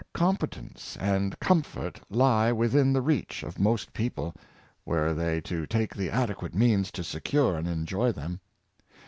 Competence 0.15 0.97
and 0.99 1.39
comfort 1.39 2.01
lie 2.09 2.51
within 2.51 2.91
the 2.91 3.03
reach 3.03 3.43
of 3.43 3.59
most 3.59 3.93
people, 3.93 4.33
were 4.83 5.13
they 5.13 5.39
to 5.41 5.67
take 5.67 5.95
the 5.95 6.09
adequate 6.09 6.55
means 6.55 6.91
to 6.91 7.03
secure 7.03 7.55
and 7.55 7.67
enjoy 7.67 8.11
them. 8.11 8.39